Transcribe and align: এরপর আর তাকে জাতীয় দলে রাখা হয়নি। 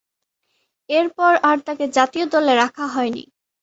এরপর 0.89 1.33
আর 1.43 1.57
তাকে 1.67 1.85
জাতীয় 1.97 2.25
দলে 2.33 2.53
রাখা 2.55 2.85
হয়নি। 2.87 3.23